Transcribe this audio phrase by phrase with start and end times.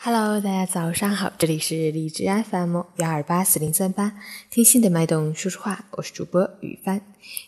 [0.00, 4.16] Hello，大家早上好，这里是荔枝 FM 幺二八四零三八，
[4.48, 7.02] 听心的脉动说说话，我是主播雨帆。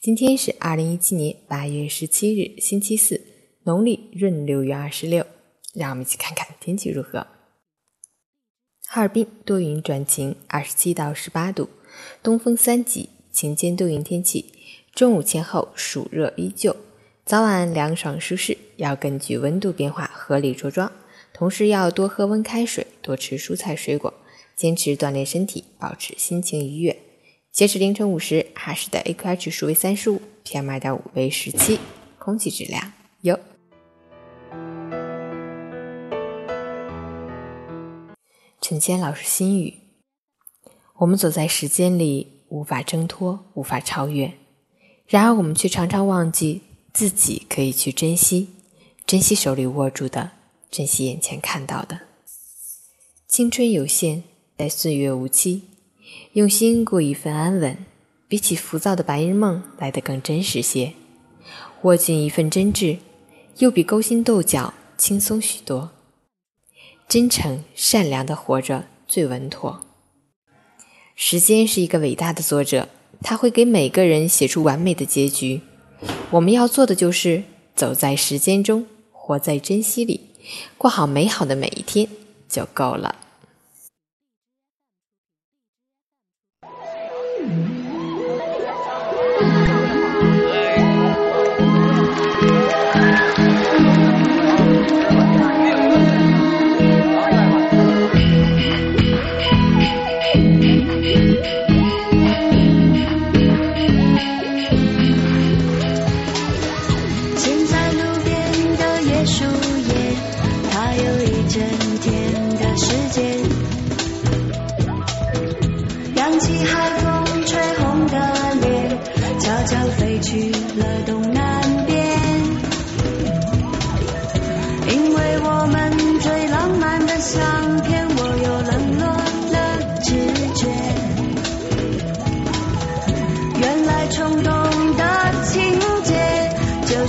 [0.00, 3.20] 今天是二零一七年八月十七日，星期四，
[3.64, 5.26] 农历闰六月二十六。
[5.74, 7.26] 让我们一起看看天气如何。
[8.86, 11.68] 哈尔滨多云转晴，二十七到十八度，
[12.22, 14.52] 东风三级，晴间多云天气。
[14.94, 16.76] 中午前后暑热依旧，
[17.24, 20.92] 早晚凉爽舒适，要根据温度变化合理着装。
[21.38, 24.14] 同时要多喝温开水，多吃蔬菜水果，
[24.56, 26.98] 坚持锻炼身体，保持心情愉悦。
[27.52, 31.78] 截止凌晨五时，哈市的 AQI 指数为三十五，PM 二点五为十七，
[32.18, 32.90] 空气质量
[33.20, 33.38] 优。
[38.62, 39.74] 陈谦老师心语：
[41.00, 44.32] 我们走在时间里，无法挣脱，无法超越，
[45.06, 46.62] 然而我们却常常忘记
[46.94, 48.48] 自己可以去珍惜，
[49.06, 50.30] 珍惜手里握住的。
[50.76, 52.00] 珍惜眼前看到的，
[53.26, 54.24] 青春有限，
[54.58, 55.62] 待岁月无期，
[56.34, 57.78] 用心过一份安稳，
[58.28, 60.92] 比起浮躁的白日梦来得更真实些。
[61.80, 62.98] 握紧一份真挚，
[63.56, 65.92] 又比勾心斗角轻松许多。
[67.08, 69.82] 真诚善良的活着最稳妥。
[71.14, 72.90] 时间是一个伟大的作者，
[73.22, 75.62] 他会给每个人写出完美的结局。
[76.32, 80.20] 我们要做的就是走在时间中，活在珍惜里。
[80.78, 82.08] 过好美好的每一天
[82.48, 83.14] 就够了。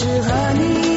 [0.00, 0.90] 适合你。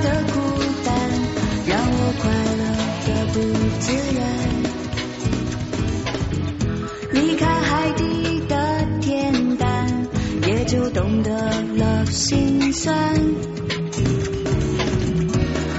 [0.00, 0.27] 懂
[12.18, 12.92] 心酸，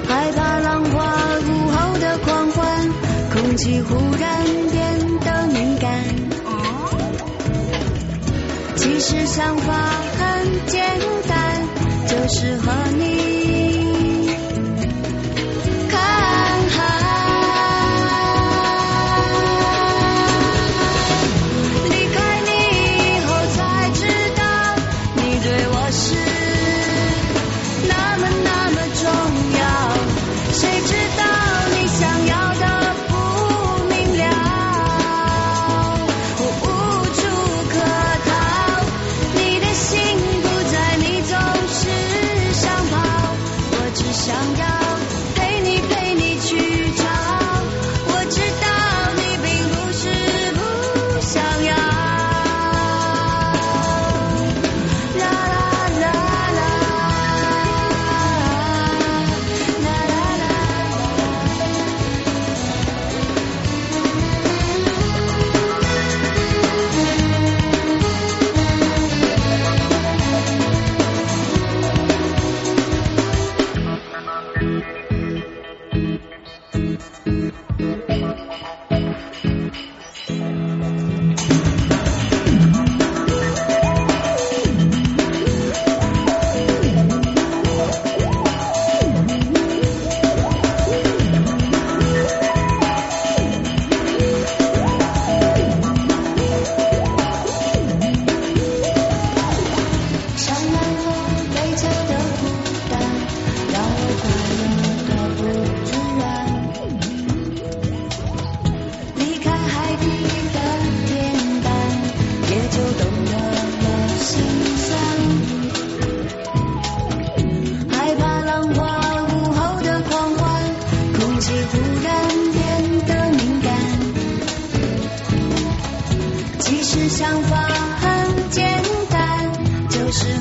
[0.08, 2.90] 害怕浪花午后的狂欢，
[3.34, 6.02] 空气忽然变得敏感。
[8.78, 9.74] 其实想法
[10.18, 10.82] 很简
[11.28, 11.62] 单，
[12.08, 13.79] 就是和你。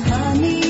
[0.07, 0.68] Honey.